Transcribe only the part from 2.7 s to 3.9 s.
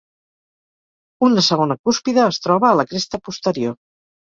a la cresta posterior.